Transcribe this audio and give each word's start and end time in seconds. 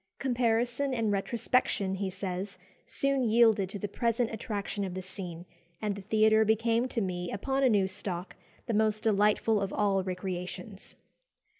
"Comparison 0.17 0.95
and 0.95 1.11
retrospection," 1.11 1.93
he 1.93 2.09
says, 2.09 2.57
"soon 2.87 3.23
yielded 3.23 3.69
to 3.69 3.77
the 3.77 3.87
present 3.87 4.31
attraction 4.31 4.83
of 4.83 4.95
the 4.95 5.01
scene, 5.03 5.45
and 5.79 5.93
the 5.93 6.01
theatre 6.01 6.43
became 6.43 6.87
to 6.87 7.01
me, 7.01 7.31
upon 7.31 7.61
a 7.61 7.69
new 7.69 7.85
stock, 7.87 8.35
the 8.65 8.73
most 8.73 9.03
delightful 9.03 9.61
of 9.61 9.71
all 9.71 10.01
recreations." 10.03 10.95